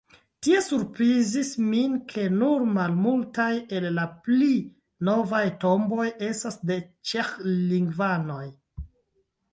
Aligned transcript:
Tie 0.45 0.59
surprizis 0.67 1.51
min, 1.65 1.97
ke 2.13 2.23
nur 2.37 2.65
malmultaj 2.77 3.51
el 3.81 3.87
la 3.99 4.05
pli 4.29 4.49
novaj 5.11 5.45
tomboj 5.65 6.09
estas 6.31 6.61
de 6.73 6.79
ĉeĥlingvanoj. 7.13 8.45